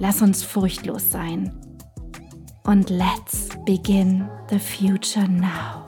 Lass 0.00 0.22
uns 0.22 0.42
furchtlos 0.42 1.10
sein. 1.10 1.52
Und 2.64 2.90
let's 2.90 3.48
begin 3.64 4.28
the 4.50 4.58
future 4.58 5.28
now. 5.28 5.86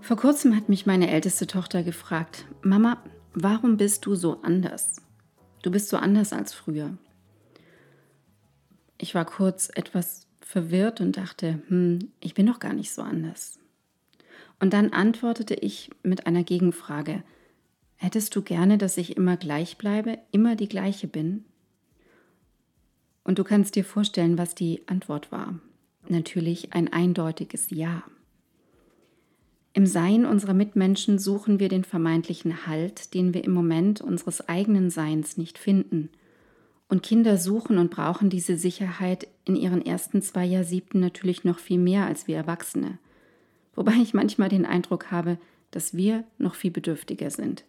Vor 0.00 0.16
kurzem 0.16 0.54
hat 0.54 0.68
mich 0.68 0.84
meine 0.84 1.10
älteste 1.10 1.46
Tochter 1.46 1.82
gefragt, 1.82 2.44
Mama, 2.60 3.02
warum 3.32 3.78
bist 3.78 4.04
du 4.04 4.14
so 4.14 4.42
anders? 4.42 4.96
Du 5.62 5.70
bist 5.70 5.88
so 5.88 5.96
anders 5.96 6.34
als 6.34 6.52
früher. 6.52 6.98
Ich 8.98 9.14
war 9.14 9.24
kurz 9.24 9.70
etwas 9.74 10.26
verwirrt 10.42 11.00
und 11.00 11.16
dachte, 11.16 11.62
hm, 11.68 12.10
ich 12.20 12.34
bin 12.34 12.46
doch 12.46 12.58
gar 12.58 12.74
nicht 12.74 12.92
so 12.92 13.00
anders. 13.00 13.58
Und 14.60 14.74
dann 14.74 14.92
antwortete 14.92 15.54
ich 15.54 15.90
mit 16.02 16.26
einer 16.26 16.44
Gegenfrage, 16.44 17.24
Hättest 18.02 18.34
du 18.34 18.42
gerne, 18.42 18.78
dass 18.78 18.96
ich 18.96 19.16
immer 19.16 19.36
gleich 19.36 19.78
bleibe, 19.78 20.18
immer 20.32 20.56
die 20.56 20.68
gleiche 20.68 21.06
bin? 21.06 21.44
Und 23.22 23.38
du 23.38 23.44
kannst 23.44 23.76
dir 23.76 23.84
vorstellen, 23.84 24.38
was 24.38 24.56
die 24.56 24.82
Antwort 24.88 25.30
war. 25.30 25.60
Natürlich 26.08 26.72
ein 26.72 26.92
eindeutiges 26.92 27.70
Ja. 27.70 28.02
Im 29.72 29.86
Sein 29.86 30.26
unserer 30.26 30.52
Mitmenschen 30.52 31.20
suchen 31.20 31.60
wir 31.60 31.68
den 31.68 31.84
vermeintlichen 31.84 32.66
Halt, 32.66 33.14
den 33.14 33.34
wir 33.34 33.44
im 33.44 33.52
Moment 33.52 34.00
unseres 34.00 34.48
eigenen 34.48 34.90
Seins 34.90 35.36
nicht 35.36 35.56
finden. 35.56 36.10
Und 36.88 37.04
Kinder 37.04 37.38
suchen 37.38 37.78
und 37.78 37.92
brauchen 37.92 38.30
diese 38.30 38.56
Sicherheit 38.56 39.28
in 39.44 39.54
ihren 39.54 39.86
ersten 39.86 40.22
zwei 40.22 40.44
Jahrsiebten 40.44 40.98
natürlich 40.98 41.44
noch 41.44 41.60
viel 41.60 41.78
mehr 41.78 42.06
als 42.06 42.26
wir 42.26 42.36
Erwachsene. 42.36 42.98
Wobei 43.76 43.94
ich 44.02 44.12
manchmal 44.12 44.48
den 44.48 44.66
Eindruck 44.66 45.12
habe, 45.12 45.38
dass 45.70 45.94
wir 45.96 46.24
noch 46.38 46.56
viel 46.56 46.72
bedürftiger 46.72 47.30
sind. 47.30 47.64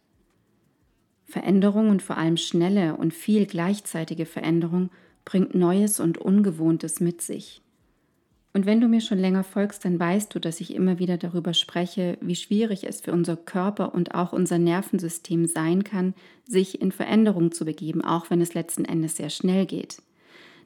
Veränderung 1.25 1.89
und 1.89 2.01
vor 2.01 2.17
allem 2.17 2.37
schnelle 2.37 2.95
und 2.95 3.13
viel 3.13 3.45
gleichzeitige 3.45 4.25
Veränderung 4.25 4.89
bringt 5.25 5.55
Neues 5.55 5.99
und 5.99 6.17
Ungewohntes 6.17 6.99
mit 6.99 7.21
sich. 7.21 7.61
Und 8.53 8.67
wenn 8.67 8.79
du 8.79 8.87
mir 8.87 9.01
schon 9.01 9.17
länger 9.17 9.43
folgst, 9.43 9.83
dann 9.83 9.99
weißt 9.99 10.33
du, 10.33 10.39
dass 10.39 10.61
ich 10.61 10.75
immer 10.75 10.99
wieder 10.99 11.17
darüber 11.17 11.55
spreche, 11.55 12.19
wie 12.21 12.35
schwierig 12.35 12.85
es 12.87 13.01
für 13.01 13.11
unser 13.11 13.35
Körper 13.35 13.95
und 13.95 14.13
auch 14.13 14.31
unser 14.31 14.59
Nervensystem 14.59 15.47
sein 15.47 15.83
kann, 15.83 16.13
sich 16.45 16.79
in 16.79 16.91
Veränderung 16.91 17.51
zu 17.51 17.65
begeben, 17.65 18.03
auch 18.03 18.29
wenn 18.29 18.41
es 18.41 18.53
letzten 18.53 18.85
Endes 18.85 19.15
sehr 19.15 19.31
schnell 19.31 19.65
geht. 19.65 20.03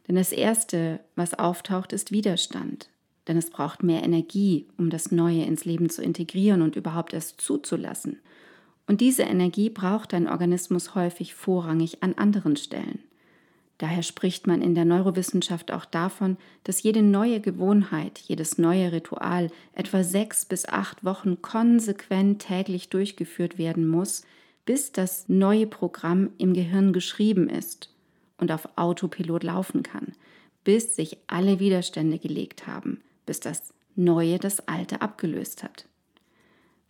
Denn 0.07 0.15
das 0.15 0.33
Erste, 0.33 0.99
was 1.15 1.33
auftaucht, 1.33 1.93
ist 1.93 2.11
Widerstand. 2.11 2.89
Denn 3.27 3.37
es 3.37 3.49
braucht 3.49 3.83
mehr 3.83 4.03
Energie, 4.03 4.67
um 4.77 4.89
das 4.89 5.11
Neue 5.11 5.43
ins 5.43 5.63
Leben 5.63 5.89
zu 5.89 6.01
integrieren 6.01 6.61
und 6.61 6.75
überhaupt 6.75 7.13
erst 7.13 7.39
zuzulassen. 7.39 8.19
Und 8.87 9.01
diese 9.01 9.23
Energie 9.23 9.69
braucht 9.69 10.13
dein 10.13 10.27
Organismus 10.27 10.95
häufig 10.95 11.35
vorrangig 11.35 12.01
an 12.01 12.13
anderen 12.13 12.55
Stellen. 12.55 12.99
Daher 13.77 14.01
spricht 14.01 14.47
man 14.47 14.61
in 14.61 14.73
der 14.73 14.85
Neurowissenschaft 14.85 15.71
auch 15.71 15.85
davon, 15.85 16.37
dass 16.63 16.81
jede 16.81 17.03
neue 17.03 17.39
Gewohnheit, 17.39 18.17
jedes 18.17 18.57
neue 18.57 18.91
Ritual 18.91 19.51
etwa 19.73 20.03
sechs 20.03 20.45
bis 20.45 20.65
acht 20.67 21.05
Wochen 21.05 21.41
konsequent 21.43 22.41
täglich 22.41 22.89
durchgeführt 22.89 23.59
werden 23.59 23.87
muss, 23.87 24.23
bis 24.65 24.91
das 24.91 25.29
neue 25.29 25.67
Programm 25.67 26.31
im 26.39 26.53
Gehirn 26.53 26.91
geschrieben 26.91 27.49
ist 27.49 27.93
und 28.39 28.51
auf 28.51 28.67
Autopilot 28.77 29.43
laufen 29.43 29.83
kann, 29.83 30.13
bis 30.63 30.95
sich 30.95 31.17
alle 31.27 31.59
Widerstände 31.59 32.17
gelegt 32.17 32.65
haben, 32.65 33.01
bis 33.25 33.39
das 33.39 33.73
Neue 33.95 34.37
das 34.37 34.67
Alte 34.67 35.01
abgelöst 35.01 35.63
hat. 35.63 35.87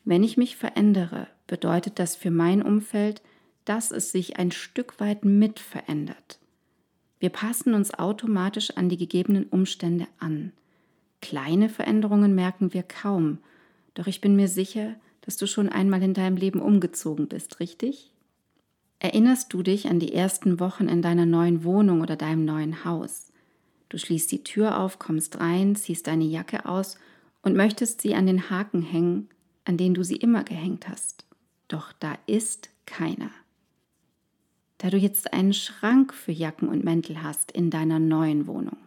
Wenn 0.10 0.24
ich 0.24 0.38
mich 0.38 0.56
verändere, 0.56 1.28
bedeutet 1.48 2.00
das 2.00 2.16
für 2.16 2.32
mein 2.32 2.62
Umfeld, 2.62 3.22
dass 3.66 3.92
es 3.92 4.10
sich 4.10 4.40
ein 4.40 4.52
Stück 4.52 5.02
weit 5.02 5.26
mit 5.26 5.60
verändert. 5.60 6.40
Wir 7.20 7.30
passen 7.30 7.74
uns 7.74 7.94
automatisch 7.94 8.72
an 8.78 8.88
die 8.88 8.96
gegebenen 8.96 9.48
Umstände 9.48 10.08
an. 10.18 10.54
Kleine 11.22 11.68
Veränderungen 11.68 12.36
merken 12.36 12.74
wir 12.74 12.84
kaum, 12.84 13.40
doch 13.96 14.08
ich 14.08 14.22
bin 14.22 14.38
mir 14.38 14.48
sicher, 14.48 14.96
dass 15.24 15.36
du 15.36 15.46
schon 15.46 15.68
einmal 15.68 16.02
in 16.02 16.14
deinem 16.14 16.38
Leben 16.38 16.62
umgezogen 16.62 17.28
bist, 17.28 17.60
richtig? 17.60 18.14
Erinnerst 19.00 19.52
du 19.52 19.62
dich 19.62 19.90
an 19.90 20.00
die 20.00 20.14
ersten 20.14 20.62
Wochen 20.62 20.88
in 20.88 21.02
deiner 21.02 21.26
neuen 21.26 21.66
Wohnung 21.66 22.00
oder 22.00 22.16
deinem 22.16 22.46
neuen 22.46 22.86
Haus? 22.86 23.34
Du 23.90 23.98
schließt 23.98 24.32
die 24.32 24.46
Tür 24.46 24.80
auf, 24.80 25.00
kommst 25.00 25.42
rein, 25.42 25.76
ziehst 25.76 26.08
deine 26.08 26.24
Jacke 26.24 26.66
aus 26.66 26.98
und 27.42 27.58
möchtest 27.58 28.00
sie 28.00 28.16
an 28.16 28.26
den 28.26 28.50
Haken 28.50 28.82
hängen, 28.82 29.28
an 29.68 29.78
den 29.78 29.94
du 29.94 30.04
sie 30.04 30.16
immer 30.16 30.44
gehängt 30.44 30.88
hast. 30.88 31.26
Doch 31.68 31.92
da 32.00 32.18
ist 32.26 32.70
keiner. 32.86 33.30
Da 34.78 34.90
du 34.90 34.98
jetzt 34.98 35.34
einen 35.34 35.54
Schrank 35.54 36.14
für 36.14 36.32
Jacken 36.32 36.70
und 36.70 36.84
Mäntel 36.84 37.22
hast 37.22 37.52
in 37.52 37.70
deiner 37.70 38.00
neuen 38.00 38.48
Wohnung. 38.48 38.78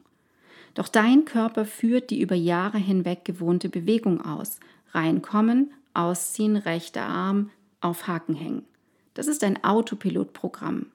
Doch 0.75 0.89
dein 0.89 1.25
Körper 1.25 1.65
führt 1.65 2.11
die 2.11 2.21
über 2.21 2.37
Jahre 2.37 2.79
hinweg 2.79 3.25
gewohnte 3.25 3.69
Bewegung 3.69 4.21
aus. 4.21 4.61
Reinkommen, 4.93 5.73
ausziehen, 5.95 6.57
rechter 6.57 7.03
Arm, 7.03 7.51
auf 7.81 8.07
Haken 8.07 8.35
hängen. 8.35 8.65
Das 9.15 9.27
ist 9.27 9.45
ein 9.45 9.63
Autopilotprogramm. 9.65 10.87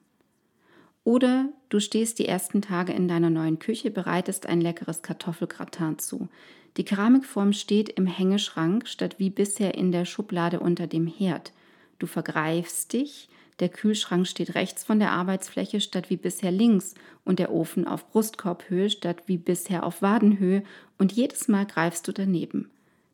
Oder 1.06 1.50
du 1.68 1.78
stehst 1.78 2.18
die 2.18 2.26
ersten 2.26 2.62
Tage 2.62 2.92
in 2.92 3.06
deiner 3.06 3.30
neuen 3.30 3.60
Küche, 3.60 3.92
bereitest 3.92 4.46
ein 4.46 4.60
leckeres 4.60 5.02
Kartoffelgratin 5.02 6.00
zu. 6.00 6.28
Die 6.76 6.84
Keramikform 6.84 7.52
steht 7.52 7.90
im 7.90 8.08
Hängeschrank 8.08 8.88
statt 8.88 9.14
wie 9.20 9.30
bisher 9.30 9.76
in 9.76 9.92
der 9.92 10.04
Schublade 10.04 10.58
unter 10.58 10.88
dem 10.88 11.06
Herd. 11.06 11.52
Du 12.00 12.08
vergreifst 12.08 12.92
dich, 12.92 13.28
der 13.60 13.68
Kühlschrank 13.68 14.26
steht 14.26 14.56
rechts 14.56 14.82
von 14.82 14.98
der 14.98 15.12
Arbeitsfläche 15.12 15.80
statt 15.80 16.10
wie 16.10 16.16
bisher 16.16 16.50
links 16.50 16.94
und 17.24 17.38
der 17.38 17.52
Ofen 17.52 17.86
auf 17.86 18.10
Brustkorbhöhe 18.10 18.90
statt 18.90 19.22
wie 19.26 19.38
bisher 19.38 19.84
auf 19.84 20.02
Wadenhöhe 20.02 20.64
und 20.98 21.12
jedes 21.12 21.46
Mal 21.46 21.66
greifst 21.66 22.08
du 22.08 22.12
daneben. 22.12 22.68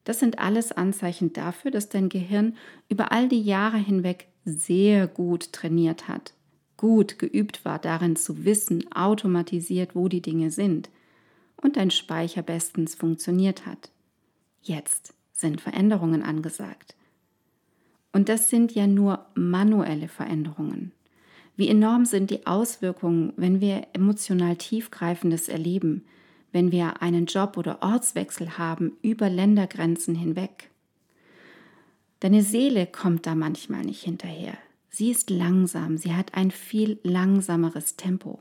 Das 0.05 0.19
sind 0.19 0.39
alles 0.39 0.73
Anzeichen 0.73 1.35
dafür, 1.35 1.71
dass 1.71 1.91
dein 1.91 2.09
Gehirn 2.09 2.57
über 2.89 3.13
all 3.13 3.29
die 3.29 3.43
Jahre 3.43 3.77
hinweg 3.77 4.29
sehr 4.47 5.07
gut 5.07 5.53
trainiert 5.53 6.09
hat, 6.09 6.33
gut 6.83 7.21
geübt 7.21 7.65
war 7.65 7.79
darin 7.79 8.17
zu 8.17 8.45
wissen, 8.45 8.91
automatisiert, 8.93 9.95
wo 9.95 10.09
die 10.09 10.21
Dinge 10.21 10.51
sind 10.51 10.91
und 11.55 11.77
dein 11.77 11.93
Speicher 11.93 12.43
bestens 12.43 12.97
funktioniert 12.97 13.67
hat. 13.67 13.93
Jetzt 14.63 15.15
sind 15.31 15.61
Veränderungen 15.61 16.25
angesagt. 16.25 16.97
Und 18.13 18.29
das 18.29 18.51
sind 18.51 18.75
ja 18.75 18.89
nur 18.89 19.25
manuelle 19.37 20.09
Veränderungen. 20.09 20.91
Wie 21.55 21.69
enorm 21.69 22.05
sind 22.05 22.31
die 22.31 22.49
Auswirkungen, 22.49 23.33
wenn 23.37 23.61
wir 23.61 23.87
emotional 23.93 24.57
tiefgreifendes 24.57 25.49
erleben, 25.49 26.05
wenn 26.51 26.73
wir 26.73 27.01
einen 27.01 27.27
Job 27.27 27.57
oder 27.57 27.81
Ortswechsel 27.81 28.59
haben 28.59 28.97
über 29.03 29.31
Ländergrenzen 29.31 30.17
hinweg. 30.17 30.69
Deine 32.19 32.43
Seele 32.43 32.89
kommt 32.89 33.25
da 33.25 33.37
manchmal 33.37 33.83
nicht 33.83 34.03
hinterher. 34.03 34.59
Sie 34.95 35.11
ist 35.11 35.31
langsam, 35.31 35.97
sie 35.97 36.15
hat 36.15 36.35
ein 36.35 36.51
viel 36.51 36.99
langsameres 37.03 37.97
Tempo. 37.97 38.41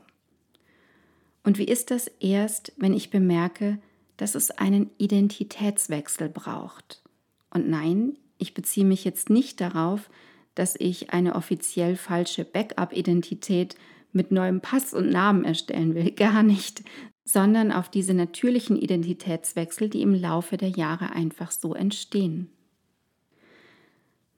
Und 1.42 1.56
wie 1.58 1.64
ist 1.64 1.90
das 1.90 2.08
erst, 2.20 2.72
wenn 2.76 2.92
ich 2.92 3.08
bemerke, 3.08 3.78
dass 4.18 4.34
es 4.34 4.50
einen 4.50 4.90
Identitätswechsel 4.98 6.28
braucht? 6.28 7.02
Und 7.50 7.70
nein, 7.70 8.18
ich 8.36 8.52
beziehe 8.52 8.84
mich 8.84 9.02
jetzt 9.04 9.30
nicht 9.30 9.62
darauf, 9.62 10.10
dass 10.54 10.76
ich 10.78 11.10
eine 11.10 11.36
offiziell 11.36 11.96
falsche 11.96 12.44
Backup-Identität 12.44 13.74
mit 14.12 14.30
neuem 14.30 14.60
Pass 14.60 14.92
und 14.92 15.08
Namen 15.08 15.46
erstellen 15.46 15.94
will, 15.94 16.10
gar 16.16 16.42
nicht, 16.42 16.82
sondern 17.24 17.72
auf 17.72 17.88
diese 17.88 18.12
natürlichen 18.12 18.76
Identitätswechsel, 18.76 19.88
die 19.88 20.02
im 20.02 20.14
Laufe 20.14 20.58
der 20.58 20.68
Jahre 20.68 21.12
einfach 21.12 21.50
so 21.50 21.74
entstehen. 21.74 22.50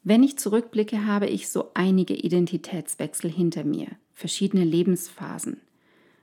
Wenn 0.06 0.22
ich 0.22 0.38
zurückblicke, 0.38 1.06
habe 1.06 1.26
ich 1.26 1.48
so 1.48 1.70
einige 1.72 2.14
Identitätswechsel 2.14 3.30
hinter 3.30 3.64
mir, 3.64 3.88
verschiedene 4.12 4.62
Lebensphasen. 4.62 5.62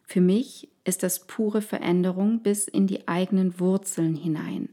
Für 0.05 0.21
mich 0.21 0.69
ist 0.83 1.01
das 1.01 1.25
pure 1.25 1.63
Veränderung 1.63 2.43
bis 2.43 2.67
in 2.67 2.85
die 2.85 3.07
eigenen 3.07 3.59
Wurzeln 3.59 4.15
hinein, 4.15 4.69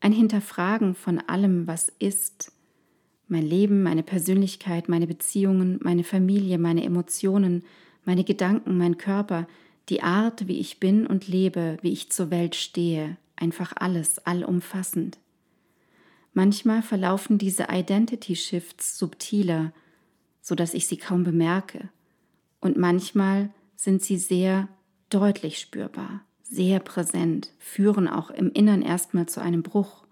ein 0.00 0.12
Hinterfragen 0.12 0.96
von 0.96 1.20
allem, 1.20 1.68
was 1.68 1.88
ist, 2.00 2.50
mein 3.28 3.44
Leben, 3.44 3.82
meine 3.82 4.02
Persönlichkeit, 4.02 4.88
meine 4.88 5.06
Beziehungen, 5.06 5.78
meine 5.82 6.02
Familie, 6.02 6.58
meine 6.58 6.82
Emotionen, 6.82 7.62
meine 8.04 8.24
Gedanken, 8.24 8.76
mein 8.76 8.98
Körper, 8.98 9.46
die 9.88 10.02
Art, 10.02 10.48
wie 10.48 10.58
ich 10.58 10.80
bin 10.80 11.06
und 11.06 11.28
lebe, 11.28 11.76
wie 11.82 11.92
ich 11.92 12.10
zur 12.10 12.30
Welt 12.30 12.56
stehe, 12.56 13.18
einfach 13.36 13.72
alles, 13.76 14.18
allumfassend. 14.26 15.18
Manchmal 16.34 16.82
verlaufen 16.82 17.38
diese 17.38 17.66
Identity 17.70 18.36
Shifts 18.36 18.98
subtiler, 18.98 19.72
so 20.40 20.54
dass 20.54 20.74
ich 20.74 20.86
sie 20.86 20.96
kaum 20.96 21.24
bemerke, 21.24 21.88
und 22.60 22.76
manchmal 22.76 23.50
sind 23.76 24.02
sie 24.02 24.18
sehr 24.18 24.68
deutlich 25.10 25.58
spürbar, 25.58 26.22
sehr 26.42 26.80
präsent, 26.80 27.52
führen 27.58 28.08
auch 28.08 28.30
im 28.30 28.50
Innern 28.50 28.82
erstmal 28.82 29.26
zu 29.26 29.40
einem 29.40 29.62
Bruch. 29.62 30.04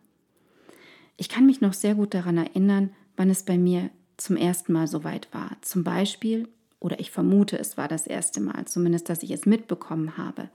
Ich 1.17 1.29
kann 1.29 1.47
mich 1.47 1.61
noch 1.61 1.73
sehr 1.73 1.95
gut 1.95 2.15
daran 2.15 2.37
erinnern, 2.37 2.91
wann 3.17 3.31
es 3.31 3.43
bei 3.43 3.59
mir 3.59 3.91
zum 4.17 4.37
ersten 4.37 4.73
Mal 4.73 4.87
so 4.87 5.05
weit 5.05 5.29
war. 5.33 5.57
Zum 5.63 5.85
Beispiel, 5.85 6.49
oder 6.79 7.01
ich 7.01 7.11
vermute, 7.11 7.59
es 7.59 7.77
war 7.77 7.89
das 7.89 8.07
erste 8.07 8.41
Mal, 8.41 8.67
zumindest, 8.67 9.09
dass 9.09 9.23
ich 9.23 9.31
es 9.31 9.47
mitbekommen 9.47 10.17
habe. 10.17 10.51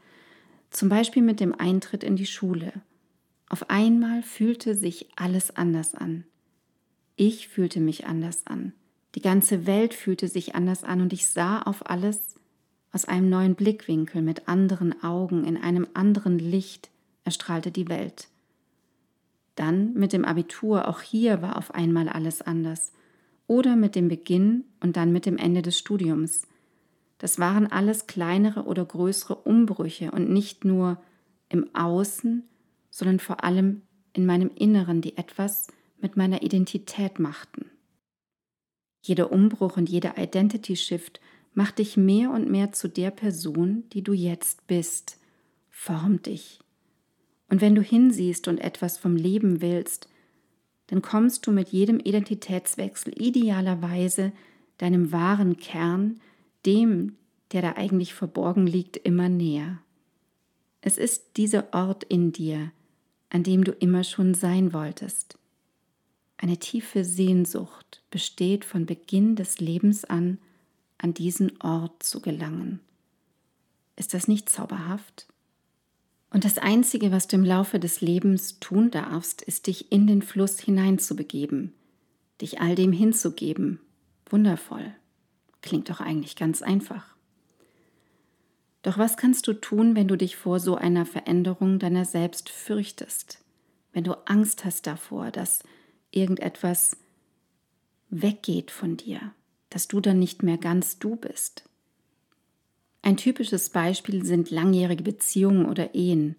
Zum 0.69 0.89
Beispiel 0.89 1.21
mit 1.21 1.39
dem 1.39 1.53
Eintritt 1.53 2.03
in 2.03 2.15
die 2.15 2.25
Schule. 2.25 2.73
Auf 3.51 3.69
einmal 3.69 4.23
fühlte 4.23 4.75
sich 4.75 5.09
alles 5.17 5.53
anders 5.57 5.93
an. 5.93 6.23
Ich 7.17 7.49
fühlte 7.49 7.81
mich 7.81 8.05
anders 8.05 8.47
an. 8.47 8.71
Die 9.13 9.21
ganze 9.21 9.65
Welt 9.65 9.93
fühlte 9.93 10.29
sich 10.29 10.55
anders 10.55 10.85
an 10.85 11.01
und 11.01 11.11
ich 11.11 11.27
sah 11.27 11.61
auf 11.63 11.89
alles 11.89 12.35
aus 12.93 13.03
einem 13.03 13.29
neuen 13.29 13.55
Blickwinkel, 13.55 14.21
mit 14.21 14.47
anderen 14.47 15.03
Augen, 15.03 15.43
in 15.43 15.57
einem 15.57 15.85
anderen 15.93 16.39
Licht 16.39 16.91
erstrahlte 17.25 17.71
die 17.71 17.89
Welt. 17.89 18.29
Dann 19.55 19.95
mit 19.95 20.13
dem 20.13 20.23
Abitur, 20.23 20.87
auch 20.87 21.01
hier 21.01 21.41
war 21.41 21.57
auf 21.57 21.75
einmal 21.75 22.07
alles 22.07 22.41
anders. 22.41 22.93
Oder 23.47 23.75
mit 23.75 23.95
dem 23.95 24.07
Beginn 24.07 24.63
und 24.79 24.95
dann 24.95 25.11
mit 25.11 25.25
dem 25.25 25.37
Ende 25.37 25.61
des 25.61 25.77
Studiums. 25.77 26.47
Das 27.17 27.37
waren 27.37 27.67
alles 27.67 28.07
kleinere 28.07 28.63
oder 28.63 28.85
größere 28.85 29.35
Umbrüche 29.35 30.11
und 30.11 30.29
nicht 30.29 30.63
nur 30.63 31.01
im 31.49 31.75
Außen, 31.75 32.47
sondern 32.91 33.19
vor 33.19 33.43
allem 33.43 33.81
in 34.13 34.27
meinem 34.27 34.51
Inneren, 34.53 35.01
die 35.01 35.17
etwas 35.17 35.67
mit 35.99 36.17
meiner 36.17 36.43
Identität 36.43 37.17
machten. 37.17 37.71
Jeder 39.01 39.31
Umbruch 39.31 39.77
und 39.77 39.89
jeder 39.89 40.19
Identity 40.19 40.75
Shift 40.75 41.19
macht 41.55 41.79
dich 41.79 41.97
mehr 41.97 42.29
und 42.29 42.51
mehr 42.51 42.71
zu 42.71 42.87
der 42.87 43.09
Person, 43.09 43.85
die 43.93 44.03
du 44.03 44.13
jetzt 44.13 44.67
bist, 44.67 45.17
formt 45.69 46.27
dich, 46.27 46.61
und 47.51 47.59
wenn 47.59 47.75
du 47.75 47.81
hinsiehst 47.81 48.47
und 48.47 48.59
etwas 48.59 48.97
vom 48.97 49.17
Leben 49.17 49.61
willst, 49.61 50.07
dann 50.87 51.01
kommst 51.01 51.45
du 51.45 51.51
mit 51.51 51.69
jedem 51.69 51.99
Identitätswechsel 51.99 53.13
idealerweise 53.21 54.31
deinem 54.77 55.11
wahren 55.11 55.57
Kern, 55.57 56.21
dem, 56.65 57.17
der 57.51 57.61
da 57.61 57.73
eigentlich 57.73 58.13
verborgen 58.13 58.65
liegt, 58.65 58.95
immer 58.95 59.27
näher. 59.27 59.79
Es 60.79 60.97
ist 60.97 61.35
dieser 61.35 61.73
Ort 61.73 62.05
in 62.05 62.31
dir, 62.31 62.71
an 63.31 63.43
dem 63.43 63.63
du 63.63 63.71
immer 63.71 64.03
schon 64.03 64.33
sein 64.33 64.73
wolltest. 64.73 65.39
Eine 66.37 66.57
tiefe 66.57 67.05
Sehnsucht 67.05 68.03
besteht 68.11 68.65
von 68.65 68.85
Beginn 68.85 69.35
des 69.35 69.59
Lebens 69.59 70.03
an, 70.05 70.37
an 70.97 71.13
diesen 71.13 71.59
Ort 71.61 72.03
zu 72.03 72.21
gelangen. 72.21 72.81
Ist 73.95 74.13
das 74.13 74.27
nicht 74.27 74.49
zauberhaft? 74.49 75.27
Und 76.29 76.43
das 76.43 76.57
Einzige, 76.57 77.11
was 77.11 77.27
du 77.27 77.37
im 77.37 77.45
Laufe 77.45 77.79
des 77.79 78.01
Lebens 78.01 78.59
tun 78.59 78.91
darfst, 78.91 79.41
ist 79.41 79.67
dich 79.67 79.91
in 79.91 80.07
den 80.07 80.21
Fluss 80.21 80.59
hineinzubegeben, 80.59 81.73
dich 82.41 82.59
all 82.59 82.75
dem 82.75 82.91
hinzugeben. 82.91 83.79
Wundervoll. 84.29 84.93
Klingt 85.61 85.89
doch 85.89 86.01
eigentlich 86.01 86.35
ganz 86.35 86.61
einfach. 86.61 87.15
Doch 88.81 88.97
was 88.97 89.17
kannst 89.17 89.47
du 89.47 89.53
tun, 89.53 89.95
wenn 89.95 90.07
du 90.07 90.15
dich 90.15 90.35
vor 90.35 90.59
so 90.59 90.75
einer 90.75 91.05
Veränderung 91.05 91.79
deiner 91.79 92.05
selbst 92.05 92.49
fürchtest? 92.49 93.43
Wenn 93.93 94.03
du 94.03 94.13
Angst 94.25 94.65
hast 94.65 94.87
davor, 94.87 95.31
dass 95.31 95.63
irgendetwas 96.11 96.97
weggeht 98.09 98.71
von 98.71 98.97
dir, 98.97 99.19
dass 99.69 99.87
du 99.87 99.99
dann 99.99 100.19
nicht 100.19 100.43
mehr 100.43 100.57
ganz 100.57 100.97
du 100.97 101.15
bist? 101.15 101.63
Ein 103.03 103.17
typisches 103.17 103.69
Beispiel 103.69 104.25
sind 104.25 104.51
langjährige 104.51 105.03
Beziehungen 105.03 105.65
oder 105.65 105.95
Ehen. 105.95 106.35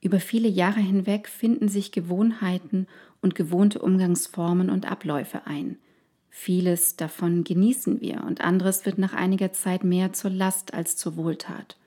Über 0.00 0.20
viele 0.20 0.48
Jahre 0.48 0.80
hinweg 0.80 1.28
finden 1.28 1.68
sich 1.68 1.92
Gewohnheiten 1.92 2.86
und 3.22 3.34
gewohnte 3.34 3.80
Umgangsformen 3.80 4.68
und 4.68 4.90
Abläufe 4.90 5.46
ein. 5.46 5.78
Vieles 6.36 6.96
davon 6.96 7.44
genießen 7.44 8.00
wir 8.00 8.24
und 8.24 8.40
anderes 8.40 8.84
wird 8.84 8.98
nach 8.98 9.12
einiger 9.12 9.52
Zeit 9.52 9.84
mehr 9.84 10.12
zur 10.12 10.32
Last 10.32 10.74
als 10.74 10.96
zur 10.96 11.16
Wohltat. 11.16 11.78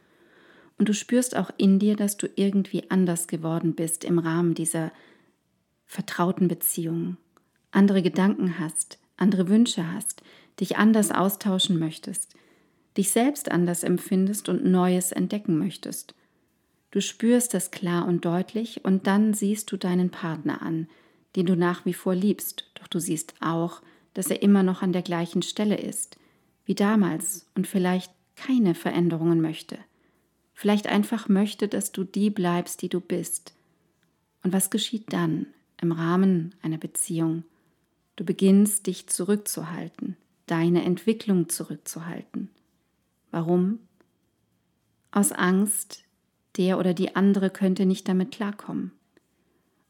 Und 0.77 0.87
du 0.87 0.93
spürst 0.93 1.35
auch 1.35 1.51
in 1.57 1.79
dir, 1.79 1.97
dass 1.97 2.15
du 2.15 2.29
irgendwie 2.33 2.89
anders 2.89 3.27
geworden 3.27 3.75
bist 3.75 4.05
im 4.05 4.19
Rahmen 4.19 4.53
dieser 4.53 4.93
vertrauten 5.85 6.47
Beziehung, 6.47 7.17
andere 7.71 8.01
Gedanken 8.01 8.57
hast, 8.57 8.99
andere 9.17 9.49
Wünsche 9.49 9.91
hast, 9.91 10.23
dich 10.61 10.77
anders 10.77 11.11
austauschen 11.11 11.77
möchtest, 11.77 12.33
dich 12.95 13.11
selbst 13.11 13.51
anders 13.51 13.83
empfindest 13.83 14.47
und 14.47 14.63
Neues 14.63 15.11
entdecken 15.11 15.59
möchtest. 15.59 16.15
Du 16.91 17.01
spürst 17.01 17.53
es 17.53 17.69
klar 17.69 18.07
und 18.07 18.23
deutlich 18.23 18.85
und 18.85 19.07
dann 19.07 19.33
siehst 19.33 19.73
du 19.73 19.77
deinen 19.77 20.09
Partner 20.09 20.61
an, 20.61 20.87
den 21.35 21.47
du 21.47 21.57
nach 21.57 21.85
wie 21.85 21.93
vor 21.93 22.15
liebst, 22.15 22.71
doch 22.75 22.87
du 22.87 22.99
siehst 22.99 23.35
auch, 23.41 23.81
dass 24.17 24.31
er 24.31 24.41
immer 24.41 24.63
noch 24.63 24.81
an 24.81 24.93
der 24.93 25.03
gleichen 25.03 25.43
Stelle 25.43 25.77
ist, 25.77 26.17
wie 26.65 26.73
damals 26.73 27.45
und 27.53 27.67
vielleicht 27.67 28.11
keine 28.35 28.73
Veränderungen 28.73 29.41
möchte. 29.41 29.77
Vielleicht 30.55 30.87
einfach 30.87 31.29
möchte, 31.29 31.67
dass 31.67 31.91
du 31.91 32.03
die 32.03 32.31
bleibst, 32.31 32.81
die 32.81 32.89
du 32.89 32.99
bist. 32.99 33.53
Und 34.41 34.53
was 34.53 34.71
geschieht 34.71 35.13
dann 35.13 35.45
im 35.79 35.91
Rahmen 35.91 36.55
einer 36.63 36.79
Beziehung? 36.79 37.43
Du 38.15 38.25
beginnst 38.25 38.87
dich 38.87 39.05
zurückzuhalten, 39.05 40.17
deine 40.47 40.83
Entwicklung 40.83 41.47
zurückzuhalten. 41.49 42.49
Warum? 43.29 43.77
Aus 45.11 45.31
Angst, 45.31 46.05
der 46.55 46.79
oder 46.79 46.95
die 46.95 47.15
andere 47.15 47.51
könnte 47.51 47.85
nicht 47.85 48.07
damit 48.07 48.31
klarkommen. 48.31 48.93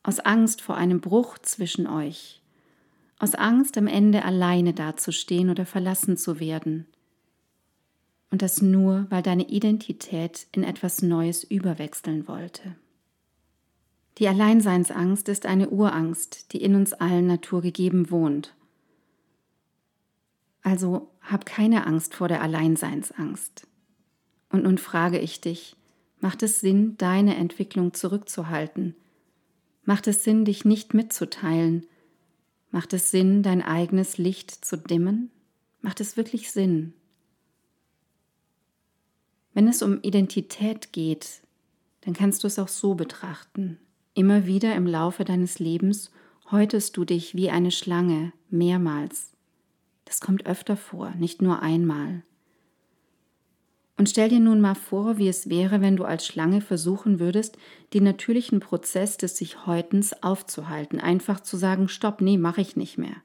Aus 0.04 0.20
Angst 0.20 0.62
vor 0.62 0.76
einem 0.76 1.00
Bruch 1.00 1.38
zwischen 1.38 1.88
euch. 1.88 2.42
Aus 3.20 3.34
Angst, 3.34 3.78
am 3.78 3.88
Ende 3.88 4.24
alleine 4.24 4.74
dazustehen 4.74 5.50
oder 5.50 5.66
verlassen 5.66 6.18
zu 6.18 6.40
werden. 6.40 6.86
Und 8.30 8.42
das 8.42 8.62
nur, 8.62 9.08
weil 9.10 9.24
deine 9.24 9.48
Identität 9.50 10.48
in 10.52 10.64
etwas 10.64 11.02
Neues 11.02 11.44
überwechseln 11.44 12.28
wollte. 12.28 12.76
Die 14.18 14.28
Alleinseinsangst 14.28 15.30
ist 15.30 15.46
eine 15.46 15.70
Urangst, 15.70 16.52
die 16.54 16.62
in 16.62 16.76
uns 16.76 16.94
allen 16.94 17.28
naturgegeben 17.28 18.10
wohnt. 18.12 18.56
Also 20.64 21.10
hab 21.22 21.46
keine 21.46 21.86
Angst 21.86 22.16
vor 22.16 22.28
der 22.28 22.42
Alleinseinsangst. 22.42 23.68
Und 24.50 24.64
nun 24.64 24.78
frage 24.78 25.20
ich 25.20 25.40
dich, 25.40 25.76
macht 26.20 26.44
es 26.44 26.60
Sinn, 26.60 26.98
deine 26.98 27.36
Entwicklung 27.36 27.94
zurückzuhalten? 27.94 28.96
Macht 29.86 30.08
es 30.08 30.24
Sinn, 30.24 30.46
dich 30.46 30.66
nicht 30.66 30.94
mitzuteilen? 30.94 31.86
Macht 32.72 32.94
es 32.94 33.12
Sinn, 33.12 33.44
dein 33.44 33.62
eigenes 33.62 34.18
Licht 34.18 34.52
zu 34.52 34.78
dimmen? 34.78 35.32
Macht 35.82 36.02
es 36.02 36.18
wirklich 36.18 36.52
Sinn? 36.52 36.94
Wenn 39.54 39.68
es 39.68 39.82
um 39.82 40.02
Identität 40.02 40.94
geht, 40.94 41.42
dann 42.02 42.14
kannst 42.14 42.44
du 42.44 42.48
es 42.48 42.60
auch 42.60 42.68
so 42.68 42.96
betrachten. 42.96 43.80
Immer 44.14 44.46
wieder 44.46 44.76
im 44.76 44.86
Laufe 44.86 45.26
deines 45.26 45.60
Lebens 45.60 46.12
häutest 46.52 46.98
du 46.98 47.06
dich 47.06 47.36
wie 47.36 47.50
eine 47.50 47.72
Schlange 47.72 48.34
mehrmals 48.50 49.38
das 50.08 50.22
kommt 50.22 50.46
öfter 50.46 50.78
vor, 50.78 51.12
nicht 51.12 51.42
nur 51.42 51.62
einmal. 51.62 52.24
Und 53.98 54.10
stell 54.10 54.30
dir 54.30 54.40
nun 54.40 54.62
mal 54.62 54.76
vor, 54.76 55.18
wie 55.18 55.28
es 55.28 55.50
wäre, 55.50 55.82
wenn 55.82 55.98
du 55.98 56.06
als 56.06 56.26
Schlange 56.26 56.62
versuchen 56.62 57.20
würdest, 57.20 57.58
den 57.96 58.04
natürlichen 58.04 58.60
Prozess 58.60 59.18
des 59.18 59.38
sich 59.38 59.66
Häutens 59.66 60.22
aufzuhalten, 60.22 61.00
einfach 61.00 61.40
zu 61.40 61.58
sagen, 61.58 61.90
stopp, 61.90 62.22
nee, 62.22 62.38
mache 62.38 62.62
ich 62.62 62.76
nicht 62.76 63.00
mehr. 63.00 63.16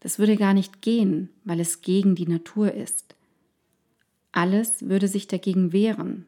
Das 0.00 0.18
würde 0.18 0.36
gar 0.36 0.54
nicht 0.54 0.80
gehen, 0.80 1.28
weil 1.44 1.60
es 1.60 1.82
gegen 1.82 2.14
die 2.14 2.26
Natur 2.26 2.72
ist. 2.72 3.14
Alles 4.32 4.88
würde 4.88 5.08
sich 5.08 5.28
dagegen 5.28 5.72
wehren. 5.74 6.26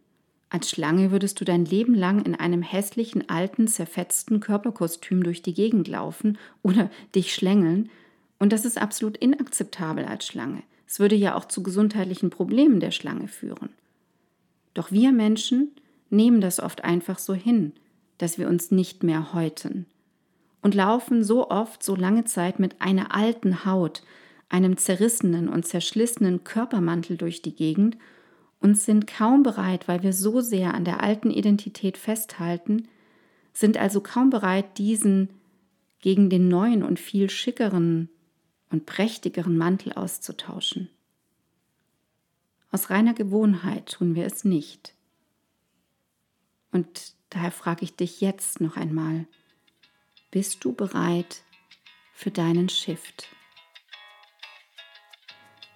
Als 0.50 0.70
Schlange 0.70 1.10
würdest 1.10 1.40
du 1.40 1.44
dein 1.44 1.64
Leben 1.64 1.94
lang 1.94 2.22
in 2.24 2.34
einem 2.34 2.62
hässlichen, 2.62 3.28
alten, 3.28 3.66
zerfetzten 3.66 4.40
Körperkostüm 4.40 5.24
durch 5.24 5.42
die 5.42 5.54
Gegend 5.54 5.88
laufen 5.88 6.38
oder 6.62 6.90
dich 7.14 7.34
schlängeln. 7.34 7.90
Und 8.38 8.52
das 8.52 8.66
ist 8.66 8.78
absolut 8.78 9.16
inakzeptabel 9.16 10.04
als 10.04 10.26
Schlange. 10.26 10.62
Es 10.86 10.98
würde 10.98 11.16
ja 11.16 11.34
auch 11.34 11.46
zu 11.46 11.62
gesundheitlichen 11.62 12.30
Problemen 12.30 12.80
der 12.80 12.90
Schlange 12.90 13.28
führen. 13.28 13.70
Doch 14.74 14.90
wir 14.90 15.12
Menschen 15.12 15.72
nehmen 16.10 16.40
das 16.40 16.60
oft 16.60 16.84
einfach 16.84 17.18
so 17.18 17.34
hin, 17.34 17.72
dass 18.18 18.38
wir 18.38 18.48
uns 18.48 18.70
nicht 18.70 19.02
mehr 19.02 19.32
häuten 19.32 19.86
und 20.64 20.74
laufen 20.74 21.22
so 21.22 21.50
oft 21.50 21.82
so 21.82 21.94
lange 21.94 22.24
Zeit 22.24 22.58
mit 22.58 22.80
einer 22.80 23.14
alten 23.14 23.66
Haut, 23.66 24.02
einem 24.48 24.78
zerrissenen 24.78 25.48
und 25.48 25.66
zerschlissenen 25.66 26.42
Körpermantel 26.42 27.18
durch 27.18 27.42
die 27.42 27.54
Gegend 27.54 27.98
und 28.60 28.78
sind 28.78 29.06
kaum 29.06 29.42
bereit, 29.42 29.88
weil 29.88 30.02
wir 30.02 30.14
so 30.14 30.40
sehr 30.40 30.72
an 30.72 30.86
der 30.86 31.02
alten 31.02 31.30
Identität 31.30 31.98
festhalten, 31.98 32.88
sind 33.52 33.76
also 33.76 34.00
kaum 34.00 34.30
bereit, 34.30 34.78
diesen 34.78 35.28
gegen 36.00 36.30
den 36.30 36.48
neuen 36.48 36.82
und 36.82 36.98
viel 36.98 37.28
schickeren 37.28 38.08
und 38.74 38.86
prächtigeren 38.86 39.56
Mantel 39.56 39.92
auszutauschen. 39.92 40.90
Aus 42.72 42.90
reiner 42.90 43.14
Gewohnheit 43.14 43.92
tun 43.92 44.16
wir 44.16 44.26
es 44.26 44.44
nicht. 44.44 44.96
Und 46.72 47.14
daher 47.30 47.52
frage 47.52 47.84
ich 47.84 47.94
dich 47.94 48.20
jetzt 48.20 48.60
noch 48.60 48.76
einmal, 48.76 49.26
bist 50.32 50.64
du 50.64 50.72
bereit 50.72 51.44
für 52.12 52.32
deinen 52.32 52.68
Shift? 52.68 53.28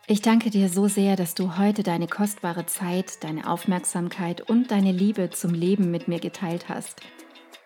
Ich 0.09 0.21
danke 0.21 0.51
dir 0.51 0.69
so 0.69 0.89
sehr, 0.89 1.15
dass 1.15 1.37
du 1.37 1.57
heute 1.57 1.85
deine 1.85 2.09
kostbare 2.09 2.67
Zeit, 2.67 3.23
deine 3.23 3.49
Aufmerksamkeit 3.49 4.41
und 4.41 4.73
deine 4.73 4.91
Liebe 4.91 5.31
zum 5.31 5.55
Leben 5.55 5.93
mit 5.93 6.09
mir 6.09 6.19
geteilt 6.19 6.69
hast. 6.69 7.01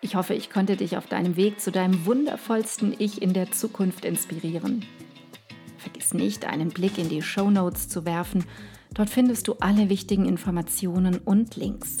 Ich 0.01 0.15
hoffe, 0.15 0.35
ich 0.35 0.51
konnte 0.51 0.75
dich 0.75 0.95
auf 0.95 1.07
deinem 1.07 1.37
Weg 1.37 1.59
zu 1.59 1.71
deinem 1.71 2.05
wundervollsten 2.05 2.93
Ich 2.99 3.19
in 3.19 3.33
der 3.33 3.51
Zukunft 3.51 4.05
inspirieren. 4.05 4.85
Vergiss 5.93 6.15
nicht, 6.15 6.45
einen 6.45 6.69
Blick 6.69 6.97
in 6.97 7.07
die 7.07 7.21
Show 7.21 7.51
Notes 7.51 7.87
zu 7.87 8.03
werfen. 8.03 8.45
Dort 8.95 9.11
findest 9.11 9.47
du 9.47 9.53
alle 9.59 9.89
wichtigen 9.89 10.25
Informationen 10.25 11.19
und 11.19 11.55
Links. 11.55 11.97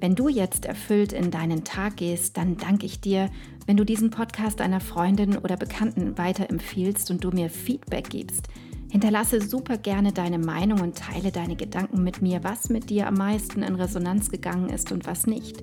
Wenn 0.00 0.16
du 0.16 0.28
jetzt 0.28 0.64
erfüllt 0.64 1.12
in 1.12 1.30
deinen 1.30 1.62
Tag 1.62 1.98
gehst, 1.98 2.36
dann 2.36 2.56
danke 2.56 2.86
ich 2.86 3.00
dir, 3.00 3.30
wenn 3.66 3.76
du 3.76 3.84
diesen 3.84 4.10
Podcast 4.10 4.60
einer 4.60 4.80
Freundin 4.80 5.38
oder 5.38 5.56
Bekannten 5.56 6.18
weiterempfiehlst 6.18 7.12
und 7.12 7.22
du 7.22 7.30
mir 7.30 7.50
Feedback 7.50 8.10
gibst– 8.10 8.48
Hinterlasse 8.90 9.40
super 9.40 9.78
gerne 9.78 10.12
deine 10.12 10.38
Meinung 10.38 10.80
und 10.80 10.98
teile 10.98 11.30
deine 11.30 11.54
Gedanken 11.54 12.02
mit 12.02 12.22
mir, 12.22 12.42
was 12.42 12.70
mit 12.70 12.90
dir 12.90 13.06
am 13.06 13.14
meisten 13.14 13.62
in 13.62 13.76
Resonanz 13.76 14.30
gegangen 14.30 14.68
ist 14.68 14.90
und 14.90 15.06
was 15.06 15.28
nicht. 15.28 15.62